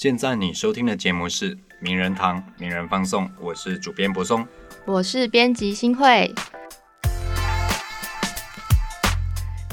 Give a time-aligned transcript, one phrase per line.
[0.00, 4.48] 现在你收听的节目是《名人堂名人放送》，我是主编柏松，
[4.86, 6.32] 我是编辑新会。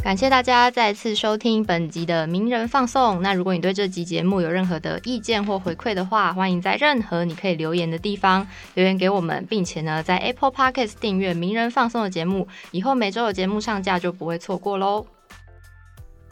[0.03, 3.21] 感谢大家再次收听本集的名人放送。
[3.21, 15.07] 那如果你对这集节目有任何的意见或回馈的话，欢迎在任何你可以留言的地方留言给我们，并且呢，在 Apple Podcast 订阅名人放送的节目，以后每周有节目上架就不会错过喽。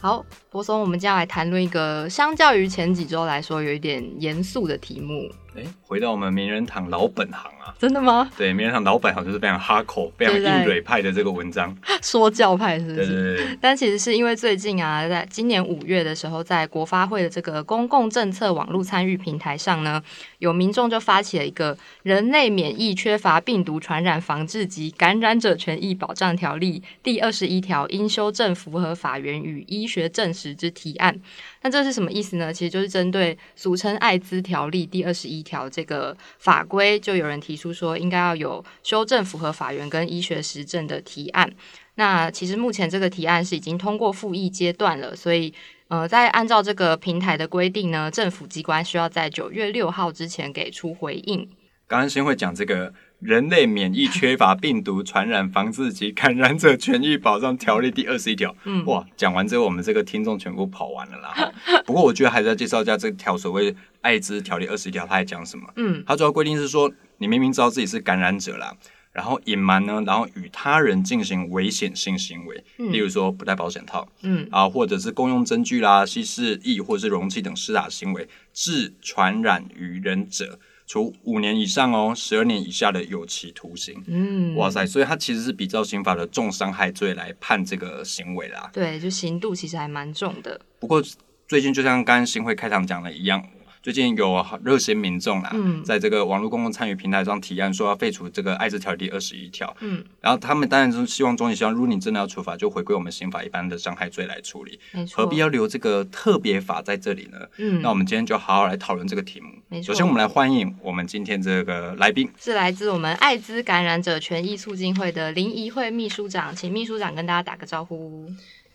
[0.06, 5.28] 好，博松，我们接下来谈论一个相较于前几周来说有一点严肃的题目。
[5.58, 8.30] 哎，回到我们名人堂老本行啊，真的吗？
[8.38, 12.96] 对，名人堂老本行就是非常哈口、非常硬蕊派的这个文章，说教派是不是？
[12.96, 13.58] 对对对。
[13.62, 20.04] 但其实是因为最近啊，在今年五月的时候，在国发会的这个公共政策网络参与平台上呢，
[20.40, 31.18] 有民众就发起了一个《人类免疫缺乏病毒传染防治及感染者权益保障条例》第二十一条应修正符合法源与医学证实之提案。
[31.62, 32.54] 那这是什么意思呢？
[32.54, 41.49] 其实就是针对俗称艾滋条例第二十一条这个法规，就有人提出说应该要有修正符合法源跟医学实证的提案。
[41.96, 45.54] 那其实目前这个提案是已经通过复议阶段了，所以
[45.88, 51.48] 呃，在按照这个平台的规定呢，政府机关需要在九月六号之前给出回应。
[51.88, 52.93] 刚刚先会讲这个。
[53.20, 61.52] 人类免疫缺乏病毒传染防治及感染者权益保障条例第二十一条， 嗯，哇，讲完之后，我们这个听众全部跑完了啦。
[61.85, 65.68] 不过我觉得还是要介绍一下这条所谓艾滋条例二十一条，它在讲什么？
[65.78, 68.75] 嗯，它主要规定是说，你明明知道自己是感染者啦，
[69.12, 80.59] 然后隐瞒呢，然后与他人进行危险性行为，例如说不戴保险套，嗯，啊，或者是共用针具啦、稀释液或者是容器等施打行为，致传染于人者。
[80.88, 84.03] 处五年以上哦，十二年以下的有期徒刑。
[84.08, 88.69] 嗯，哇塞，所以他其实是比照刑法的重伤害罪来判这个行为啦。
[88.72, 90.59] 对，就刑度其实还蛮重的。
[90.80, 91.03] 不过
[91.47, 93.44] 最近就像刚刚新会开场讲的一样。
[93.86, 104.79] 最近有热心民众啦，在这个网络公共参与平台上提案说要废除这个艾滋条例二十一条，嗯，然后他们当然是希望终于希望，如果你真的要处罚，就回归我们刑法一般的伤害罪来处理，
[105.13, 107.38] 何必要留这个特别法在这里呢？
[107.57, 109.51] 嗯，那我们今天就好好来讨论这个题目。
[109.84, 118.28] 首先，我们来欢迎我们今天这个来宾，是来自我们艾滋感染者权益促进会的林怡慧秘书长，请秘书长跟大家打个招呼。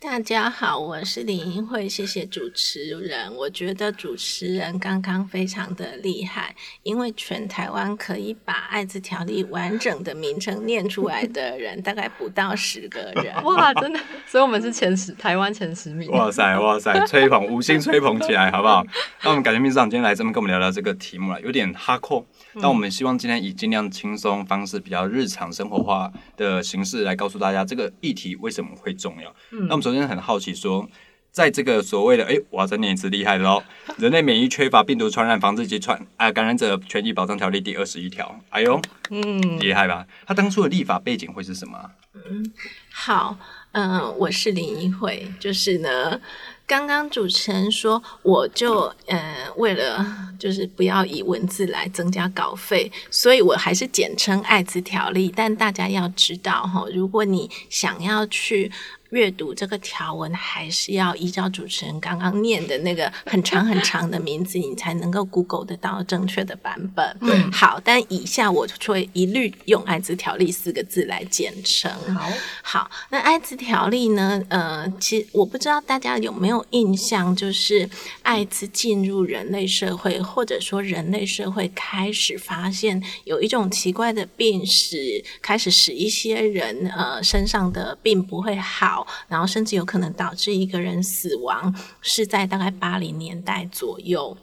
[0.02, 3.30] 大家好，我是李英慧，谢谢主持人。
[3.36, 13.26] 我觉得主持人刚刚非常的厉害，因为全台湾可以把艾滋条例完整的名称念出来的人，大概不到十个人。
[13.44, 16.10] 哇，真的，所以我们是前十，台湾前十名。
[16.10, 18.82] 哇塞，哇塞，吹捧，五星吹捧起来，好不好？
[19.22, 22.26] 那我们感谢秘书长今天来这边跟我们聊聊这个题目了，有点哈扣。
[22.54, 29.30] 那我们希望今天以尽量轻松方式，比较日常生活化的形式来告诉大家这个议题为什么会重要。
[29.50, 30.88] 嗯，那我们首先很好奇说，
[31.32, 33.60] 在这个所谓的哎，我要再念一次厉害的喽，
[34.00, 38.38] 《人类免疫缺乏病毒传染防治及传啊感染者权益保障条例》第二十一条。
[38.50, 38.80] 哎呦，
[39.10, 40.06] 嗯，厉害吧？
[40.24, 41.90] 他当初的立法背景会是什么？
[42.14, 42.52] 嗯，
[42.92, 43.36] 好，
[43.72, 46.20] 嗯，我是林一慧，就是呢。
[46.68, 50.06] 刚刚主持人说，我就呃为了
[50.38, 55.32] 就是不要以文字来增加稿费，所以我还是简称艾滋条例。
[55.34, 58.70] 但大家要知道哈，如果你想要去。
[59.10, 67.16] 阅读这个条文还是要依照主持人刚刚念的那个很长很长的名字，你才能够 Google 得到正确的版本。
[67.20, 71.90] 嗯，好，但以下我会一律用“艾滋条例”四个字来简称。
[72.14, 72.28] 好，
[72.62, 74.42] 好，那艾滋条例呢？
[74.48, 77.88] 呃，其实我不知道大家有没有印象，就是
[78.22, 88.99] 艾滋进入人类社会，或者说人类社会开始发现有一种奇怪的病史，开始使一些人呃身上的病不会好。
[89.28, 94.36] 然后甚至有可能导致一个人死亡，是在大概八零年代左右。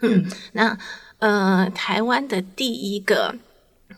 [0.00, 0.78] 嗯，那
[1.18, 3.36] 呃，台湾的第一个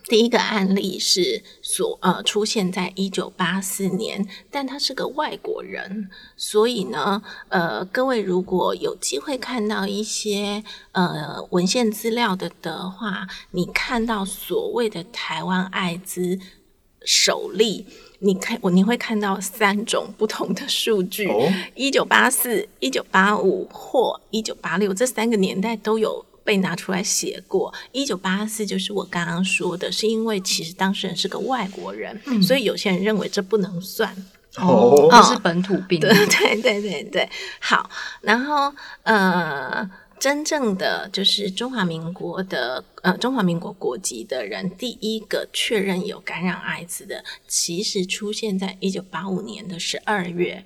[0.09, 10.61] 第一个案例是所呃出现在一九八四年，但他是个外国人，所以呢，呃，各位如果有机会看到一些
[10.91, 16.37] 呃文献资料的的话，你看到所谓的台湾艾滋
[17.05, 17.85] 首例。
[18.25, 21.29] 你看，我你会看到三种不同的数据：
[21.75, 27.73] 一九八四、一九八五或一九八六，这三个年代都有被拿出来写过。
[27.91, 34.15] 一九八四就是我刚刚说的，是因为其实当事人是个外国人，所以有些人认为这不能算
[34.55, 35.99] 哦，是本土病。
[36.01, 37.29] 对对对对对，
[37.59, 37.89] 好，
[38.21, 38.73] 然后
[39.03, 39.89] 呃。
[40.19, 50.63] 真正的就是中华民国的呃中华民国国籍的人，第一个确认有感染艾滋的，其实出现在一九八五年的十二月。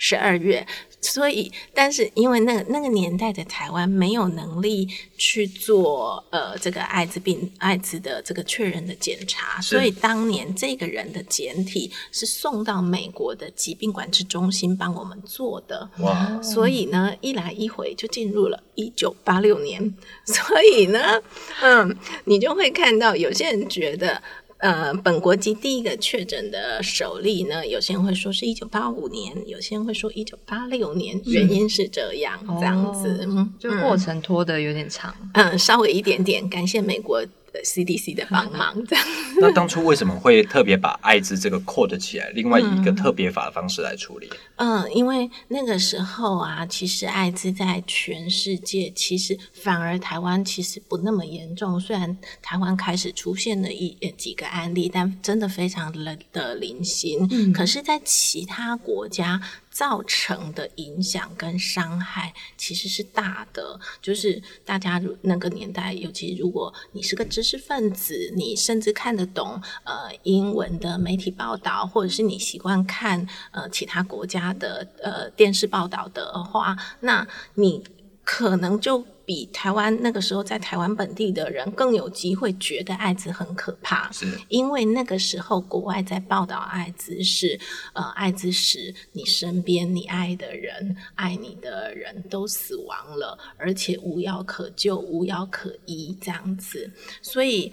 [0.00, 0.66] 十二月。
[1.02, 4.86] 所以，但是因为那个那个年代的台湾没有能力
[5.16, 15.88] 去做呃这个艾滋病艾滋的这个确认的检查，所以当年这个人的检体是送到美国的疾病管制中心帮我们做的。
[16.00, 16.38] 哇！
[16.42, 19.80] 所以呢，一来一回就进入了一九八六年。
[20.26, 21.22] 所以呢，
[21.62, 24.22] 嗯，你就会看到有些人觉得。
[24.60, 33.26] 呃，本国籍第一个确诊的首例呢，有些人会说是一九八五年，有些人会说一九八六年，原因是这样，这样子，
[33.58, 37.24] 就过程拖得有点长，嗯，稍微一点点，感谢美国。
[37.64, 39.04] CDC 的帮忙，这样。
[39.40, 44.30] 那当初为什么会特别把艾滋这个 code 起来，另外以一个特别法的方式来处理？
[44.56, 51.80] 嗯，因为那个时候啊，其实艾滋在全世界，其实反而台湾其实不那么严重。
[51.80, 57.26] 虽然台湾开始出现了一几个案例，但真的非常的的零星。
[57.30, 59.40] 嗯，可是，在其他国家。
[59.70, 77.82] 造成的影响跟伤害其实是大的，就是大家那个年代，尤其如果你是个知识分子，你甚至看得懂呃英文的媒体报道，或者是你习惯看呃其他国家的呃电视报道的话，那你
[78.30, 79.04] 可能就。
[79.30, 87.56] 比台湾那个时候在台湾本地的人更有机会觉得艾滋很可怕，是因为那个时候国外在报道艾滋是，
[87.92, 96.90] 呃，艾滋时你身边你爱的人、爱你的人都死亡了，而且无药可救、无药可医这样子，
[97.22, 97.72] 所以。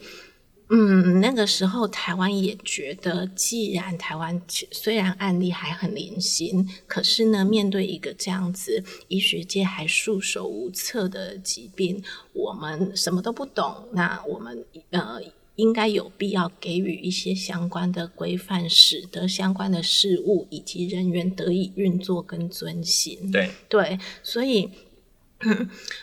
[0.70, 4.42] 嗯，那个时候台湾也觉得，既然台湾
[4.72, 12.04] 虽然案例还很零星，可是呢，面对一个这样子医学界还束手无策的疾病，
[12.34, 15.22] 我们什么都不懂，那我们呃
[15.56, 23.32] 应该有必要给予一些相关的规范，使得相关的事物以及人员得以运作跟遵行。
[23.32, 24.70] 对对，所以。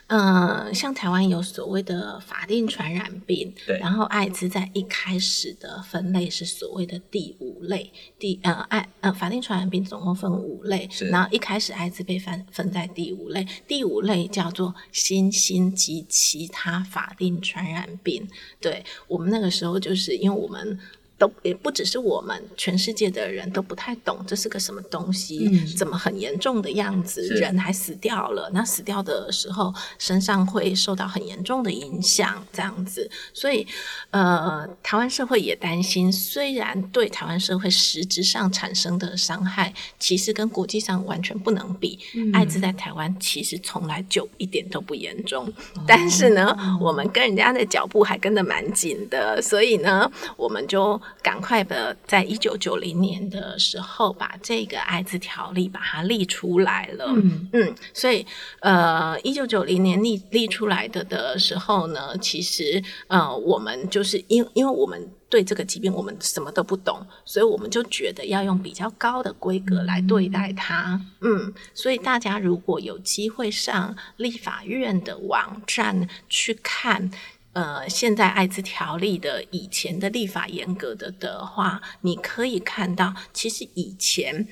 [0.06, 18.28] 嗯， 像台湾有所谓的法定传染病，对，然后艾滋在一开始的分类是所谓的第五类，第呃艾呃法定传染病总共分五类，然后一开始艾滋被分分在第五类，第五类叫做新兴及其他法定传染病，
[18.60, 20.78] 对我们那个时候就是因为我们。
[21.16, 28.50] 都也不只是我们，全世界的人都不太懂这是个什么东西，怎么很严重的样子，人还死掉了。
[28.52, 33.08] 那死掉的时候，身上会受到很严重的影响，这样子。
[33.32, 33.66] 所以，
[34.10, 41.98] 呃，台湾社会也担心，虽然对台湾社会实质上产生的伤害，其实跟国际上完全不能比。
[42.32, 45.50] 艾滋在台湾其实从来就一点都不严重，
[45.86, 51.00] 但是呢，我们跟人家的脚步还跟得蛮紧的，所以呢，我们就。
[51.22, 57.06] 赶快的，在一九九零年的时候，把这个艾滋条例把它立出来了。
[57.08, 58.26] 嗯嗯，所以
[58.60, 71.00] 呃，一九九零年立立出来的的时候呢，其实呃，我们就是因因为我们对这个疾病我们什么都不懂，所以我们就觉得要用比较高的规格来对待它。
[71.20, 77.10] 嗯，所以大家如果有机会上立法院的网站去看。
[77.54, 84.46] 呃，现在艾滋条例的以前的立法严格的的话，你可以看到，其实以前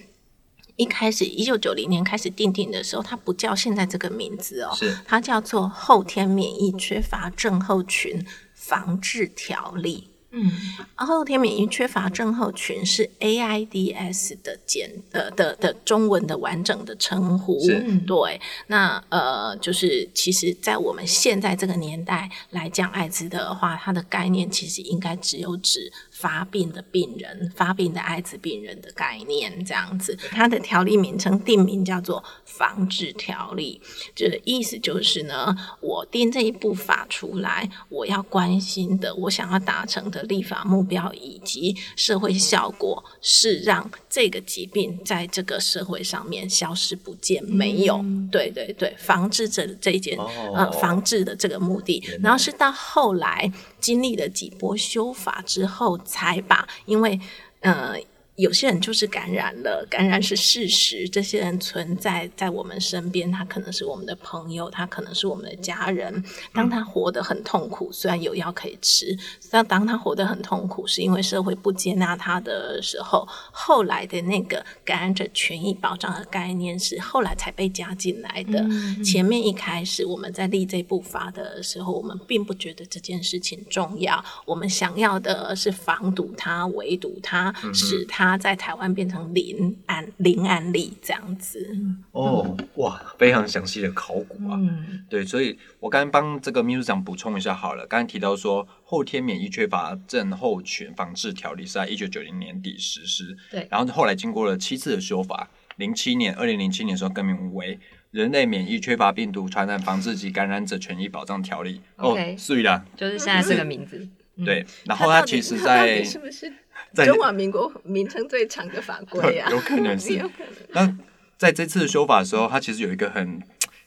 [0.76, 8.24] 一开始一九九零年开始定定的时候，它不叫现在这个名字哦，是它叫做后天免疫缺乏症候群
[8.54, 10.11] 防治条例。
[10.34, 10.50] 嗯，
[10.96, 17.58] 后天免疫缺乏症候群是 AIDS 的简呃的的中文的完整的称呼。
[18.06, 25.92] 对，那呃，就是其实，在我们现在这个年代来讲，艾滋的话，它的概念其实应该只有指。
[26.22, 33.80] 发病的病人，发病的艾滋病人的概念这样子，它的条例名称定名叫做防治条例，
[34.14, 48.00] 就是意思就是呢，我定这一部法出来，我要关心的，我想要达成的立法目标以及社会效果，是让这个疾病在这个社会上面消失不见，没有，
[48.30, 50.16] 对对对，防治这这一件
[50.54, 53.52] 呃防治的这个目的，然后是到后来。
[53.82, 57.20] 经历了几波修法之后，才把因为
[57.60, 57.96] 呃。
[58.36, 61.06] 有些人就是感染了，感染是事实。
[61.06, 66.24] 这些人存在在我们身边，他可能是我们的朋友，他可能是我们的家人。
[66.54, 69.14] 当他活得很痛苦，虽然有药可以吃，
[69.50, 78.64] 但当他活得很痛苦，是因为社会不接纳他的时候，后来的那个感染者权益保障的概念是后来才被加进来的。
[79.04, 88.21] 前面一开始我们在立这部法的时候，我们并不觉得这件事情重要，我们想要的是防堵他、围堵他，使他。
[88.22, 91.76] 它在台湾变成零案零案例这样子。
[92.12, 94.56] 哦，哇，非常详细的考古啊。
[94.56, 97.86] 嗯，对，所以我刚刚帮这个秘书长补充一下好了。
[97.86, 107.76] 刚才提到说，后天免疫缺乏症候群防治条例是在一九九零年底实施，对然后后来经过了七次的修法，零七年，二零零七年的时候更名为
[108.10, 111.80] 《人类免疫缺乏病毒传染防治及感染者权益保障条例》。
[112.04, 113.98] 哦，所以啦，就是现在这个名字。
[113.98, 114.10] 嗯
[114.46, 116.56] 对，然后它其实在是不是在
[116.94, 119.50] 中华民国名称最长的法规啊？
[119.50, 120.72] 有可能是 有可能。
[120.72, 120.98] 那
[121.38, 123.42] 在这次修法的时候，它其实有一个很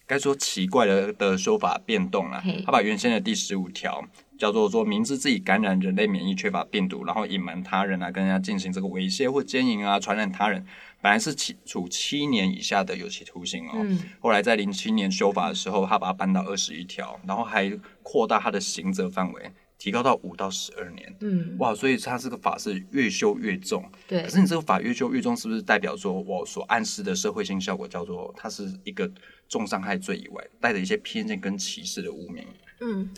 [0.08, 2.62] 该说奇怪的的修法变动啦嘿。
[2.65, 4.04] 它把原先的第十五条
[4.38, 10.65] 叫做说明知自己感染人类免疫缺乏病毒，然后隐瞒他人啊，跟人家进行这个猥亵或奸淫啊，传染他人，
[11.01, 13.72] 本来是起处七年以下的有期徒刑哦。
[13.75, 17.72] 嗯后来在零七年修法的时候，他把它搬到二十一条，然后还
[18.04, 21.15] 扩大它的刑责范围，提高到五到十二年。
[21.20, 23.84] 嗯，哇，所以它这个法是越修越重。
[24.08, 29.10] 对可，是你这个法越修越重，是不是代表说我所暗示的社会性效果叫做它是一个
[29.48, 32.46] 重伤害罪以外，带着一些偏见跟歧视的污名？
[32.82, 33.10] 嗯，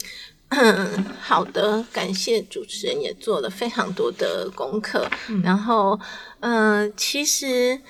[1.20, 5.10] 好的，感谢主持人也做了非常多的功课。
[5.44, 6.00] 然后，
[6.40, 7.82] 呃，其实，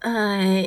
[0.00, 0.64] 呃，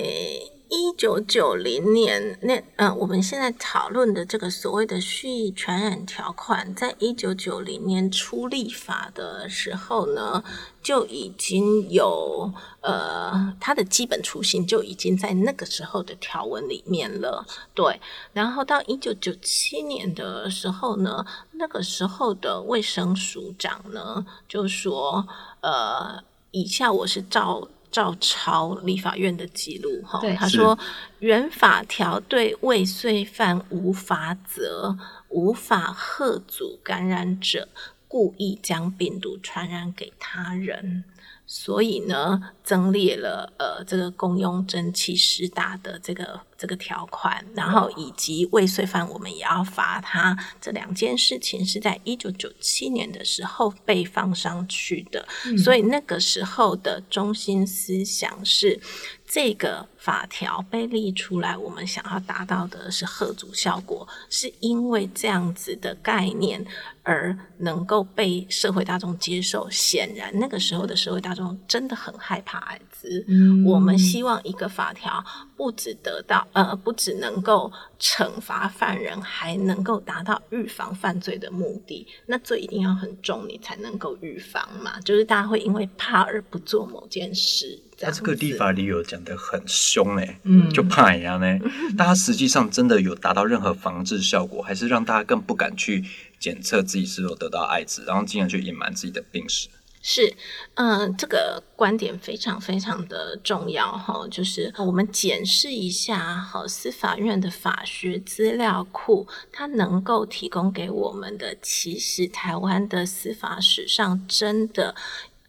[0.69, 10.43] 一九九零年那呃，我们现在讨论的这个所谓的蓄意传染条款，在一九九零年初立法的时候呢，
[10.81, 17.45] 就已经有呃，它的基本雏形就已经在那个时候的条文里面了。
[17.73, 18.01] 对，
[18.33, 25.27] 然后到一九九七年的时候呢，那个时候的卫生署长呢就说，
[25.61, 27.67] 呃，以下我是照。
[27.95, 30.77] 照抄立法院的记录哈他说
[31.19, 34.97] 原法条对未遂犯无法责，
[35.29, 37.69] 无法贺阻感染者
[38.09, 41.05] 故意将病毒传染给他人。
[41.47, 50.37] 所以呢，增列了呃这个共用蒸汽施打的这个这个条款，然后以及未遂犯我们也要罚他。
[50.61, 58.79] 这两件事情是在一九九七年的时候被放上去的，所以那个时候的中心思想是。
[59.27, 66.63] 这个法条被立出来，我们想要达到的是贺阻效果，是因为这样子的概念
[67.01, 69.67] 而能够被社会大众接受。
[69.71, 73.25] 显然，那个时候的社会大众真的很害怕艾滋。
[73.27, 75.25] 嗯我们希望一个法条
[75.57, 82.05] 不只得到呃，不只能够惩罚犯人，还能够达到预防犯罪的目的。
[82.25, 84.99] 那罪一定要很重，你才能够预防嘛。
[85.01, 87.79] 就是大家会因为怕而不做某件事。
[87.97, 91.57] 这他样子这个立法理由讲得很凶哎、嗯就怕呀呢。
[91.97, 96.03] 但它实际上真的有达到任何防治效果，还是让大家更不敢去
[96.37, 99.69] 检测自己是否得到艾滋，然后进而去隐瞒自己的病史。
[100.07, 100.35] 是，
[100.75, 104.27] 嗯、这个观点非常非常的重要哈。
[104.29, 114.93] 就是我们检视一下哈，司法院的法学资料库，它能够提供给我们的，其实台湾的司法史上真的。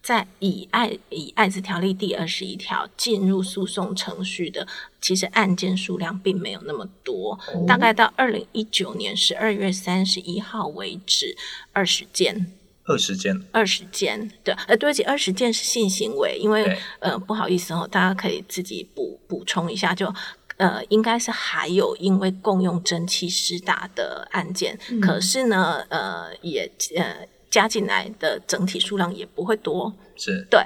[0.02, 4.64] 在以爱以爱滋条例第二十一条进入诉讼程序的，
[5.00, 7.36] 其实案件数量并没有那么多，
[7.66, 11.36] 大概到二零一九年十二月三十一号为止，
[11.72, 12.52] 二十件。
[12.86, 20.12] 二十件，二十件，对，呃，对不起，二十件是性行为，因为呃，不好意思哦，大家可以自己补补充一下，就
[20.56, 30.46] 呃，应该是还有因为共用蒸汽施打的案件，可是呢，呃，也呃加进来的整体数量也不会多，是。
[30.50, 30.64] 对，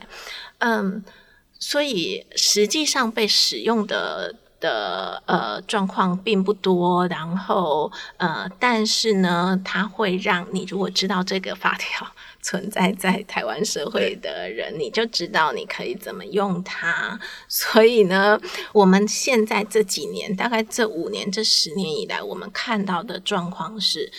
[0.59, 1.03] 嗯，
[1.59, 12.07] 所以实际上被使用的的呃状况并不多，然后呃，但是呢，它会让你如果知道这个法条
[12.43, 17.19] 存在在台湾社会的人，你就知道你可以怎么用它。
[17.49, 18.39] 所以呢，
[18.73, 24.13] 我们现在这几年，大概这五年、这十年以来，我们看到的状况是，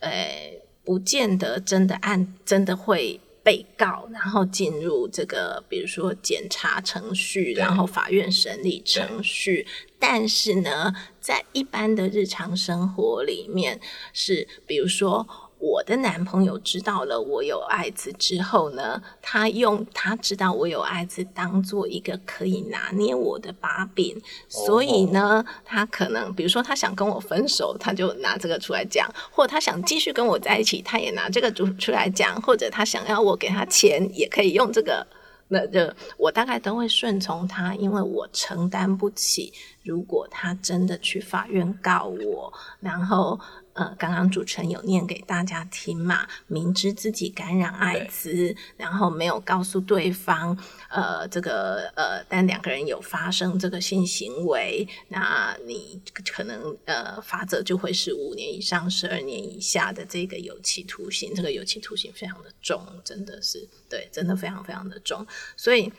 [0.00, 3.20] 呃，不见得真的按真的会。
[3.42, 9.66] 被告，然后进入这个，比如说检查程序，然后法院审理程序。
[9.98, 13.80] 但是呢，在一般的日常生活里面，
[14.12, 15.26] 是比如说
[15.62, 35.06] 我的男朋友知道了我有艾滋之后呢，他用他知道我有艾滋当做一个可以拿捏我的把柄，所以呢，他可能比如说他想跟我分手，他就拿这个出来讲；或他想继续跟我在一起，他也拿这个出出来讲；或者他想要我给他钱，也可以用这个。
[35.48, 39.52] 那就我大概都会顺从他，因为我承担不起。
[39.84, 42.50] 如果他真的去法院告我，
[42.80, 43.38] 然后
[43.74, 50.56] 呃，刚刚主持人有念给大家听嘛，明知自己感染艾滋，然后没有告诉对方，
[50.90, 65.26] 呃，这个呃，但两个人有发生这个性行为，那你可能呃，罚则就会是五年以上十二年以下的这个有期徒刑，这个有期徒刑非常的重，真的是对，真的非常非常的重，
[65.56, 65.90] 所以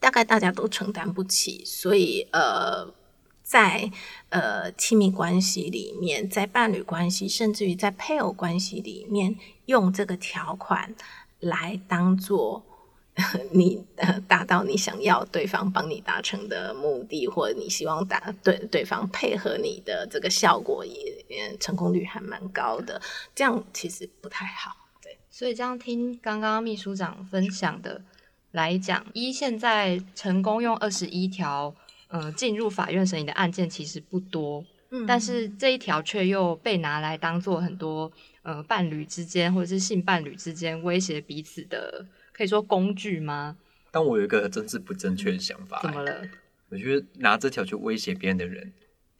[0.00, 2.94] 大概大家都承担不起，所以呃。
[3.52, 3.90] 在
[4.30, 10.94] 呃亲密关系里面，在伴侣关系，甚至于在配偶关系里面，用这个条款
[11.38, 12.64] 来当做
[13.52, 23.02] 你呃达到你想要对方帮你达成的目的，或者你希望达对对方配合你的这个效果，也成功率还蛮高的。
[23.34, 24.74] 这样其实不太好。
[25.02, 28.00] 对，所以这样听刚刚秘书长分享的
[28.52, 31.74] 来讲，一现在成功用二十一条。
[32.12, 43.56] 呃，进入法院审理的案件其实不多，嗯，但是这一条却又被拿来当做很多呃伴侣之间或者是性伴侣之间威胁彼此的，可以说工具吗？
[43.90, 46.22] 但我有一个真是不正确的想法，怎么了？
[46.68, 48.70] 我觉得拿这条去威胁别人的人。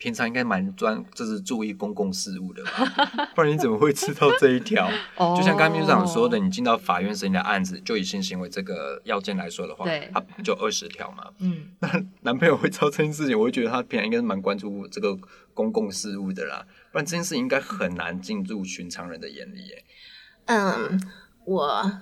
[0.03, 3.31] 平常应该蛮专，就是注意公共事务的吧？
[3.37, 4.91] 不然你怎么会知道这一条？
[5.17, 11.31] 就像刚秘书长说的，你进到法院审理的案子，就以性行为这个要件来说的话，对，他就二十条嘛。
[11.39, 11.89] 嗯，那
[12.23, 15.17] 男朋友会知道这件事情，我会觉得他平常应该是蛮关注这个
[15.55, 16.67] 公共事务的啦。
[16.91, 19.85] 不然这件事应该很难进入寻常人的眼里耶。
[20.47, 21.01] 嗯，
[21.45, 21.93] 我。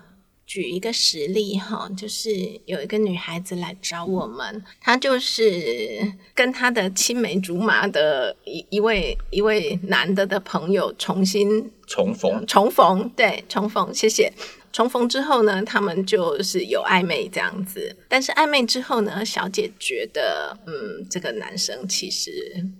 [0.51, 14.33] 举一个实例哈，就是有一个女孩子来找我们，她就是跟她的青梅竹马的一一位一位男的的朋友重新重逢，重逢，对，重逢，谢谢。
[14.73, 22.33] 重逢之后呢，他们就是有暧昧这样子，但是暧昧之后呢，小姐觉得，嗯，这个男生其实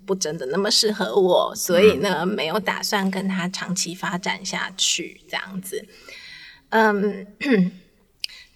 [0.05, 5.85] 不真的那么适合我，所以呢，没有打算跟他长期发展下去这样子。
[6.71, 7.27] 嗯，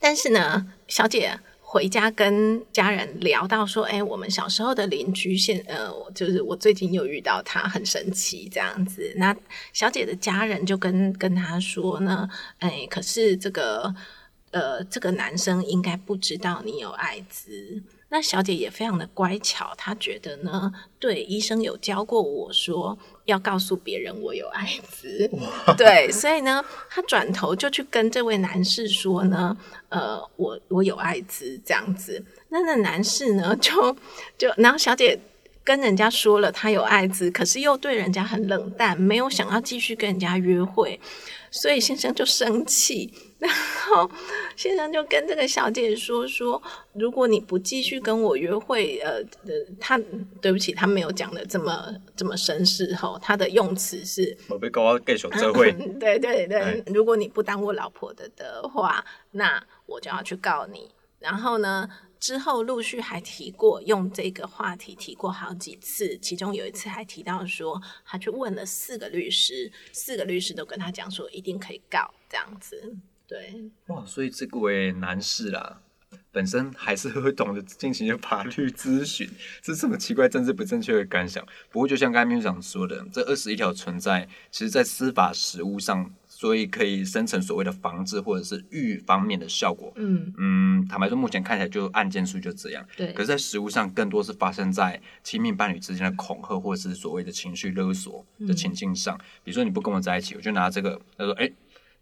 [0.00, 9.12] 但是呢，小姐回家跟家人聊到说，哎，我们小时候的邻居现，呃，就是我最近又遇到他，很神奇这样子。
[9.16, 9.36] 那
[9.72, 12.28] 小姐的家人就跟跟他说呢，
[12.58, 13.94] 哎，可是这个，
[14.52, 17.82] 呃，这个男生应该不知道你有艾滋。
[18.14, 25.28] 那小姐也非常的乖巧，她觉得呢，对医生有教过我说要告诉别人我有艾滋，
[25.76, 29.56] 对，所以呢，她转头就去跟这位男士说呢，
[29.88, 32.24] 呃，我我有艾滋这样子。
[32.50, 33.96] 那那男士呢，就
[34.38, 35.18] 就然后小姐
[35.64, 41.00] 跟人家说了她有艾滋，可是又对人家很冷淡，没有想要继续跟人家约会，
[41.50, 43.12] 所以先生就生气。
[43.38, 44.10] 然后
[44.56, 46.62] 先生就跟这个小姐说说，
[46.94, 50.00] 如果你不继续跟我约会，呃呃，他
[50.40, 60.90] 对不起，他没有讲的这么这么绅士吼，他的用词是我被告介绍社会，对对对，如果你不当我老婆的的话，那我就要去告你。
[61.18, 61.88] 然后呢，
[62.20, 72.94] 之后陆续还提过用这个话题提过好几次，其中有一次还提到说，他去问了四个律师，四个律师都跟他讲说，一定可以告这样子。
[73.26, 75.80] 对，哇，所以这位男士啦，
[76.30, 79.28] 本身还是会懂得进行法律咨询，
[79.62, 81.44] 是什么奇怪、政治不正确的感想。
[81.70, 89.92] 不过，就像刚才秘书长说的，这二十一条存在，其实在司法实务上，所以可以生成所谓的防治或者是预防面的效果。
[89.96, 92.86] 嗯嗯，坦白说，目前看起来就案件数就这样。
[92.94, 99.16] 对，可是，在实务上，更多是发生在亲密伴侣之间的恐吓，或者是所谓的情绪勒索的情境上。
[99.42, 101.50] 比如说，你不跟我在一起，我就拿这个，他说，哎。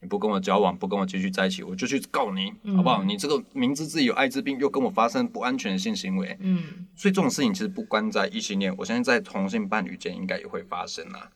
[0.03, 3.05] 你不跟我交往，不跟我继续在一起，我就去告你，好不好？
[3.05, 11.31] 你这个明知自己有艾滋病，又跟我发生不安全的性行为，嗯，所以这种事情其实不关在异性恋，我相信在同性伴侣间应该也会发生啊。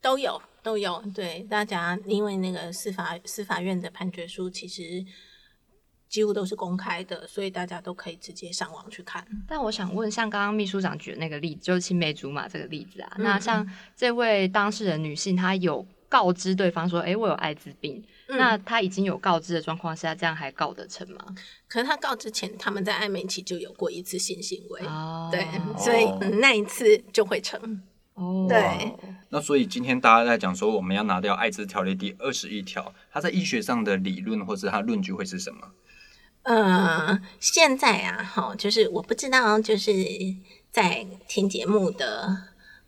[0.00, 1.00] 都有，都有。
[1.14, 5.04] 对大家，因为那个司法司法院的判决书其实
[6.08, 9.24] 几乎都是公开的，所以大家都可以直接上网去看。
[9.46, 13.64] 但我想问，像刚刚秘书长举的那个例子，就是青梅竹马这个例子啊，那像
[13.96, 15.86] 这位当事人女性，她有。
[16.08, 21.18] 告知对方说：“哎，我有艾滋病。”那他已经有告知的状况下，这样还告得成吗？
[21.66, 24.82] 可是他告知前，他们在暧昧期就有过一次性行为，
[25.30, 25.46] 对，
[25.78, 26.04] 所以
[26.36, 27.82] 那一次就会成。
[28.14, 28.92] 哦，对。
[29.30, 35.72] 那所以今天大家在讲说，我们要拿掉艾滋条例第二十一条，它在医学上的理论或者它论据会是什么？
[36.42, 39.92] 呃，现在啊，哈，就是我不知道，就是
[40.70, 42.44] 在听节目的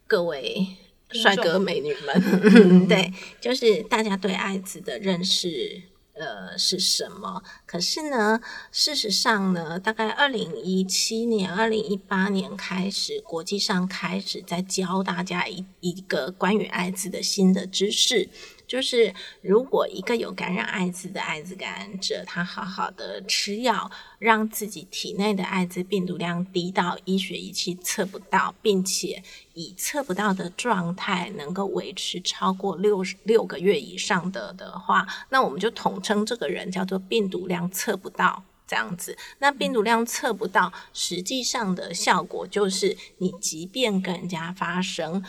[0.07, 0.67] 各位。
[1.13, 5.83] 帅哥美女们， 对， 就是大家对艾滋的认识，
[6.15, 7.43] 呃，呃是什么。
[7.67, 18.29] 可是呢，事实上呢，大概二零一七年、二零一八年开始，国际上开始在教大家一一个关于艾滋的新的知识。
[18.71, 29.21] 就是如果一个有感染艾滋的艾滋感染者，他好好的吃药，让自己体内的艾滋病毒量低到医学仪器测不到，并且
[29.55, 38.45] 以测不到的状态能够维持超过六六个月以上的的话，那我们就统称这个人叫做病毒量测不到。
[38.71, 45.21] 这样子，那病毒量测不到，实际上的效果就是，你即便跟人家发生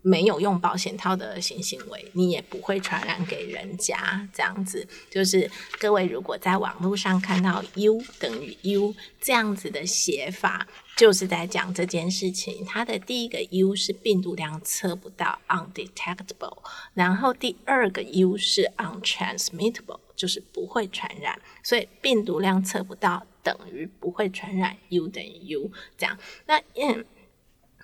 [0.00, 4.26] 没有用保险套的性行为，你也不会传染给人家。
[4.32, 12.64] 这样子，就是各位如果在网络上看到 U 等于 U 这样子的写法，就是在讲这件事情。
[12.64, 16.56] 它的第一个 U 是病毒量测不到 （undetectable），
[16.94, 20.00] 然后第二个 U 是 untransmittable。
[20.16, 26.18] 就是不会传染，所以病毒量测不到等于不会传染，U 等于 U 这样。
[26.46, 27.04] 那嗯，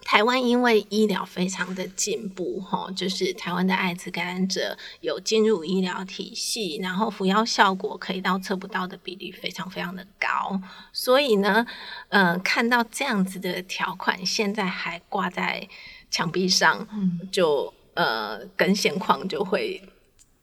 [0.02, 10.60] 台湾因为医疗非常的进步，哈，就是台湾的艾滋感染者有进入医疗体系，然后服药效果可以到测不到的比例非常非常的高，
[10.92, 11.64] 所以呢，
[12.08, 15.68] 嗯，看到这样子的条款现在还挂在
[16.10, 16.88] 墙壁上，
[17.30, 19.80] 就呃，跟现况就会。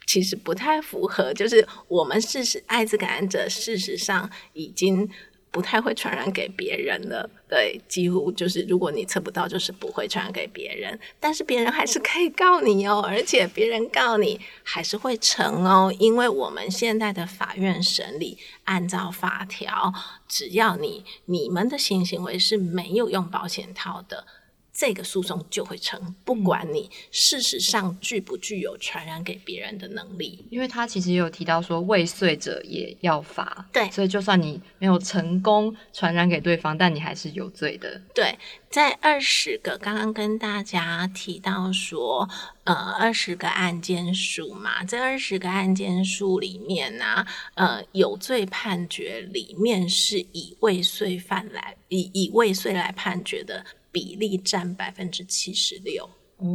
[0.10, 5.08] 其实不太符合，就是我们事实艾滋感染者事实上已经
[5.52, 19.94] 不太会传染给别人了，对，几乎就是如果你测不到，就是不会传染给别人，但是别人还是可以告你哦，而且别人告你还是会成哦，因为我们现在的法院审理，按照法条，
[20.28, 24.26] 只要你你们的性行为是没有用保险套的。
[24.74, 38.02] 这个诉讼就会成，不管你事实上具不具有传染给别人的能力，因为他其实也有提到说未遂者也要罚，对，所以就算你没有成功传染给对方，但你还是有罪的。
[38.14, 38.38] 对，
[38.70, 42.30] 在二十个刚刚跟大家提到说，
[42.64, 53.66] 呃，二十个案件数嘛，这二十个案件数里面呢，呃，有罪判决里面是以未遂犯来以以未遂来判决的。
[53.92, 56.10] 比例占百分之七十六，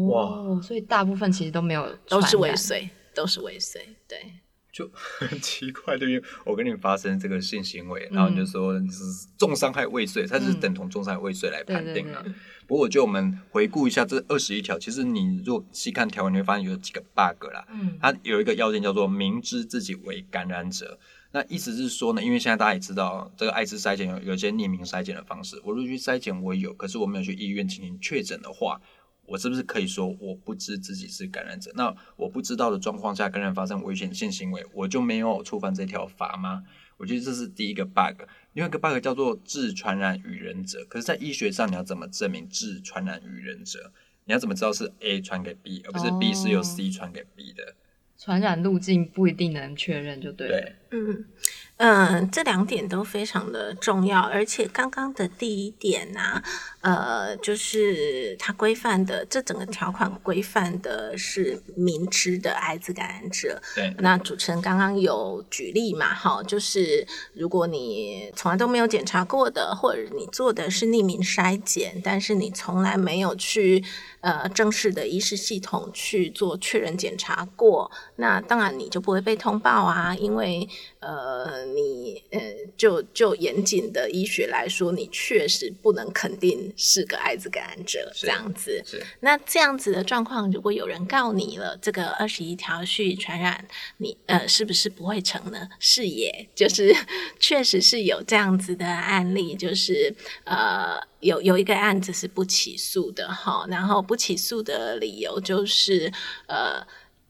[0.08, 0.60] 哇！
[0.62, 4.32] 所以大部分其实都没有，都是未遂，都是未遂，对。
[4.74, 12.24] 就很 奇怪，对，因为我跟你发生这个性行为，然后你就说是重伤害未遂，它是等同重伤害未遂来判定了。
[12.66, 17.64] 不过我觉得我们回顾一下这二十一条，其实你如果细看条文，你会发现有几个 bug 啦。
[17.70, 20.98] 嗯，它有一个要件叫做明知自己为感染者。
[21.30, 25.60] 那意思是说呢，因为现在大家也知道，这个艾滋筛检有有些匿名筛检的方式。
[25.64, 28.80] 我如果去筛检，我有，可是我没有去医院进行确诊的话，
[29.26, 31.70] 我是不是可以说我不知自己是感染者？
[31.74, 36.64] 那我不知道的状况下跟人发生危险性行为，我就没有触犯这条法吗？
[36.96, 38.22] 我觉得这是第一个 bug。
[38.52, 40.84] 另外一个 bug 叫做致传染与人者。
[40.88, 43.92] 可是，在医学上，你要怎么证明致传染与人者？
[44.26, 47.74] 你要怎么知道是 A 传给 B，而不是 B 是由 C 传给 B 的？
[48.16, 50.60] 传染路径不一定能确认，就对了。
[50.60, 51.24] 对，嗯
[51.76, 56.40] 嗯，这两点都非常的重要，而且刚刚的第一点呢，
[56.82, 63.60] 呃，就是它规范的这整个条款规范的是明知的艾滋感染者。
[63.74, 73.84] 对，那主持人刚刚有举例嘛，哈，就是如果你从来都没有检查过的，或者你做的是匿名筛检，但是你从来没有去
[74.20, 77.90] 呃正式的医师系统去做确认检查过。
[78.14, 80.68] 那当然你就不会被通报啊，因为
[81.00, 82.40] 呃，你呃，
[82.76, 88.84] 就就严谨的医学来说，你确实不能肯定是个艾滋感染者这样子。
[89.20, 93.66] 那这样子的状况，如果有人告你了，这个二十一条序传染，
[93.98, 95.68] 你呃，是不是不会成呢？
[95.78, 96.94] 是，也就是
[97.40, 106.12] 确实是有这样子的案例，就是呃，有有一个案子是不起诉的哈，然后不起诉的理由就是
[106.46, 106.86] 呃。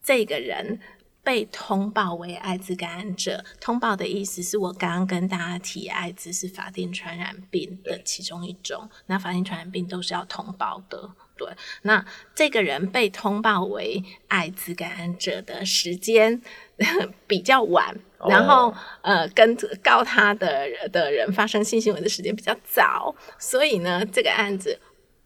[0.06, 0.78] 这个人
[1.24, 11.10] 被通报为艾滋感染者，通报的意思是我刚刚跟大家提，艾滋是法定传染病的其中一种，那法定传染病都是要通报的。
[11.36, 11.48] 对，
[11.82, 16.40] 那这个人被通报为艾滋感染者的时间
[17.26, 17.92] 比较晚，
[18.28, 24.78] 然后呃，跟告他的的人发生性行为的时间比较早，所以呢，这个案子。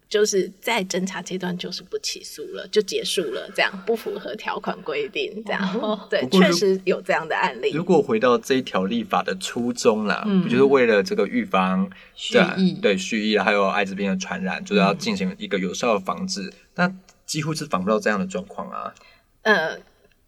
[0.08, 7.70] 就是在侦查阶段就是不起诉了，就结束了，这样不符合条款规定，这样对，确实有这样的案例。
[7.72, 16.90] 如果回到这一条立法的初衷啦，不就是为了这个预防蓄意对蓄意还有艾滋病的传染，就是要进行一个有效的防治，那
[17.26, 18.94] 几乎是防不到这样的状况啊。
[19.42, 19.76] 呃，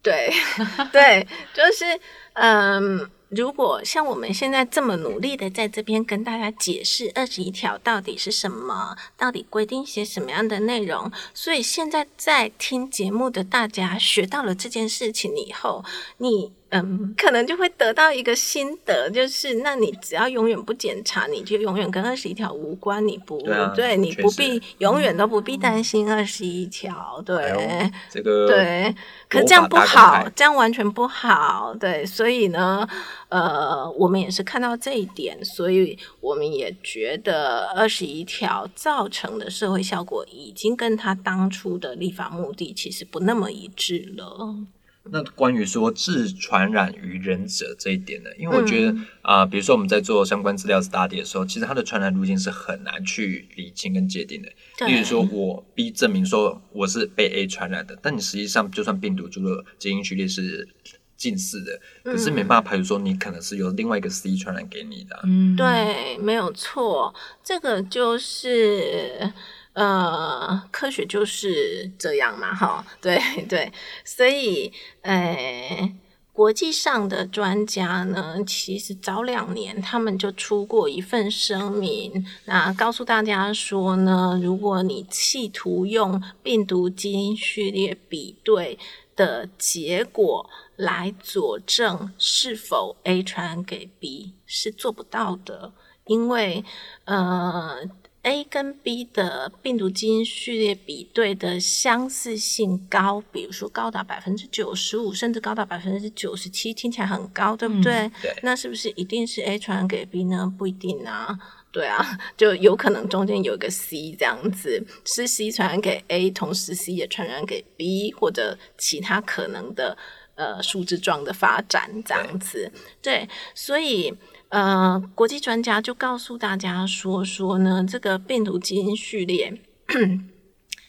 [0.03, 0.31] 对
[0.93, 1.85] 对，就是
[2.33, 3.09] 嗯。
[3.31, 15.83] 如果像我们现在这么努力的在这边跟大家解释二十一条到底是什么，到底规定些什么样的内容，所以现在在听节目的大家学到了这件事情以后，
[16.17, 16.51] 你。
[16.71, 23.37] 嗯，可能就会得到一个心得，就是那你只要永远不检查，你就永远跟二十一条无关，你不
[23.75, 28.95] 对，你不必永远都不必担心二十一条，对，这个对，
[29.27, 32.87] 可这样不好，这样完全不好，对，所以呢，
[33.27, 44.55] 呃，我们也是看到这一点，所以我们也觉得二十一条造成的社会效果已经跟他当初的立法目的其实不那么一致了。
[45.03, 48.29] 那关于说致传染于人者这一点呢？
[48.37, 54.49] 因为我觉得啊，比如说我们在做相关资料 study 的时候，其实它的传染路径是很难去理清跟界定的。
[54.85, 60.69] 例如说，我 B 证明说我是被 A 传染的，但你实际上就算病毒株的基因序列是
[61.17, 65.19] 近似的，可是没办法排除说你可能是由另外一个 C 传染给你的。
[65.23, 69.33] 嗯，对，没有错，这个就是。
[69.73, 73.71] 呃，科学就是这样嘛，哈，对对，
[74.03, 74.69] 所以，
[75.01, 75.89] 呃，
[76.33, 88.77] 国际上的专家呢，其实早两年他们就出过一份声明，那告诉大家说呢，如果你企图用病毒基因序列比对
[89.15, 95.71] 的结果来佐证是否 A 传给 B，是做不到的，
[96.07, 96.65] 因为，
[97.05, 97.89] 呃。
[98.23, 108.11] A 跟 B 的病毒基因序列比对的相似性高，比如说高达百分之九十五，甚至高达百分之九十七，听起来很高，对不对？
[108.21, 108.31] 对。
[108.43, 110.53] 那是不是一定是 A 传染给 B 呢？
[110.55, 111.35] 不一定啊。
[111.71, 119.97] 对啊，就有可能中间有一个 C 这样子，是 C 传染给 A，同时 C 也传染给 B，或者其他可能的
[120.35, 122.71] 呃数字状的发展这样子。
[123.01, 124.13] 对，所以。
[124.51, 129.61] 呃，国际专家就告诉大家说说呢，这个病毒基因序列，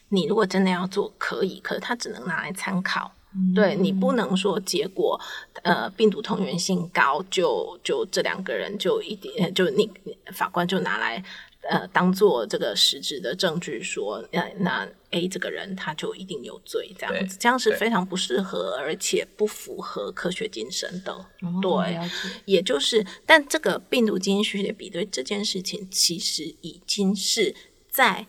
[0.08, 3.12] 你如果真的要做，可以，可是它只能拿来参考，
[3.54, 5.18] 对你不能说结果，
[5.62, 9.88] 呃，病毒同源性高，就就这两个人就一定，就你
[10.32, 11.22] 法官就拿来。
[11.70, 21.26] 呃，当做这个实质的证据说，呃，那 A 这个人他就一定有罪，这样子，这样是非常不适合，而且不符合科学精神的。
[21.60, 21.98] 对，
[22.46, 27.54] 也就是，但这个病毒基因序列比对这件事情，其实已经是
[27.88, 28.26] 在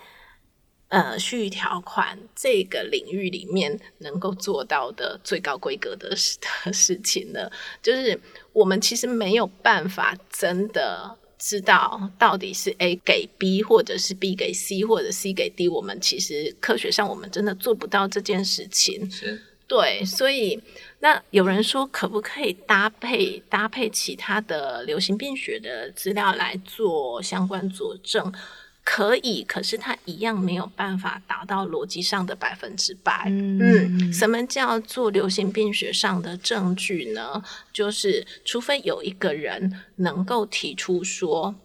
[0.89, 7.52] 呃序条款这个领域里面能够做到的最高规格的事 的事情了。
[7.82, 8.19] 就是
[8.52, 11.17] 我们其实没有办法真的。
[11.46, 19.12] 知道到底是 A 给 B，或者是 B 给 C，或者 C 给 D，我们其实科学上我们真的做不到这件事情。
[19.12, 20.58] 是，对，所以
[21.00, 28.34] 那有人说可不可以搭配搭配其他的流行病学的资料来做相关佐证？
[28.84, 33.26] 可以，可是它一样没有办法达到逻辑上的百分之百。
[33.28, 37.41] 嗯，什么叫做流行病学上的证据呢？
[37.72, 41.56] 就是除非有一个人能够提出说，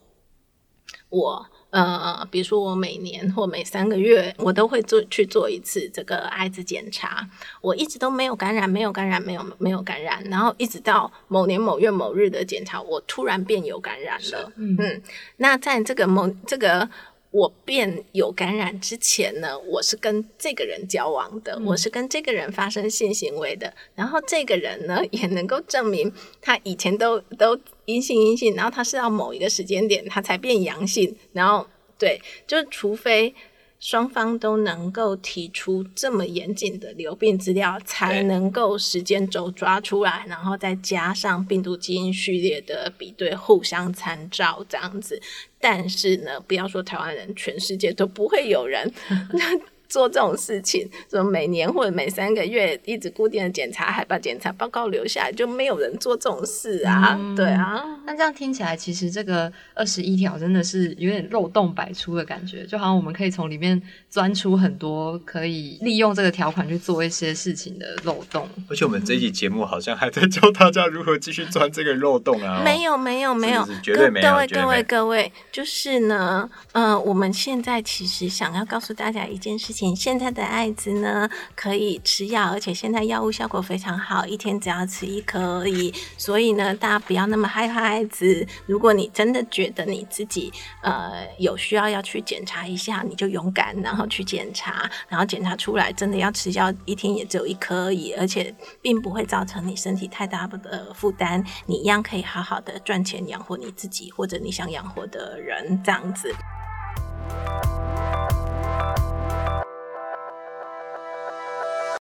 [1.09, 7.28] 我呃，比如说我每年或每三个月，我都会做去做一次这个艾滋检查，
[7.61, 14.52] 我一直都没有感染，没有感染，没有没有感染，然后一直到某年某月某日的检查，我突然变有感染了。
[14.57, 15.02] 嗯，
[15.37, 16.88] 那在这个某这个。
[17.31, 27.54] 我变有感染之前呢，我是跟这个人交往的，我是跟这个人发生性行为的，然后这个人呢也能够证明他以前都都
[27.88, 31.66] 阴性阴性，然后它是到某一个时间点它才变阳性，然后
[31.98, 33.35] 对，就是除非。
[33.81, 45.22] 双方都能够提出这么严谨的流病资料，才能够时间轴抓出来，然后再加上病毒基因序列的比对，互相参照这样子。
[45.61, 48.92] 但是呢，不要说台湾人，全世界都不会有人。
[49.88, 57.18] 做这种事情，什么每年或者每三个月一直固定的检查，还把检查报告留下来，就没有人做这种事啊？
[57.35, 68.46] 对啊，那这样听起来，其实这个二十一条真的是有点漏洞百出的感觉，就好像我们可以从里面钻出很多可以利用这个条款去做一些事情的漏洞。
[68.68, 72.61] 而且我们这一期节目好像还在教大家如何继续钻这个漏洞啊！
[72.62, 74.29] 没有，没有，没有，绝对没有。
[74.29, 79.78] 各位，各位，各位，就是呢，呃，我们现在其实想要告诉大家一件事情。
[79.79, 85.95] 情，现在的艾滋呢可以吃药，而且现在药物效果非常好，一天只要吃一颗而已。
[86.17, 88.45] 所以呢，大家不要那么害怕艾滋。
[88.67, 106.35] 如果你真的觉得你自己呃有需要要去检查一下，你就勇敢然后去检查，然后检查出来真的要吃药，一天也只有一颗而已，而且并不会造成你身体太大的负担，你一样可以好好的赚钱养活你自己或者你想养活的人，这样子。